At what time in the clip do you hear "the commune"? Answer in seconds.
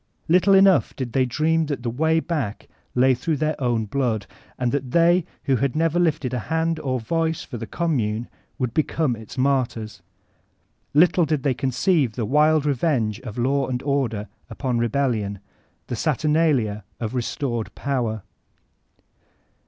7.57-8.27